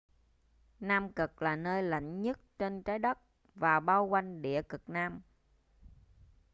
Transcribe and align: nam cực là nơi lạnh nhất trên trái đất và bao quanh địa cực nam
nam 0.79 1.13
cực 1.13 1.41
là 1.41 1.55
nơi 1.55 1.83
lạnh 1.83 2.21
nhất 2.21 2.39
trên 2.59 2.83
trái 2.83 2.99
đất 2.99 3.17
và 3.55 3.79
bao 3.79 4.05
quanh 4.05 4.41
địa 4.41 4.61
cực 4.69 4.89
nam 4.89 5.21